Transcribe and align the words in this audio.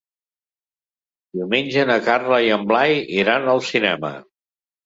Diumenge 1.39 1.85
na 1.91 1.99
Carla 2.07 2.41
i 2.47 2.49
en 2.57 2.65
Blai 2.73 2.99
iran 3.25 3.49
al 3.55 3.63
cinema. 3.71 4.13